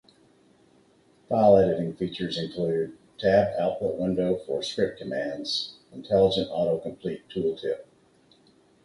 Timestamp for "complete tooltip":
6.79-7.85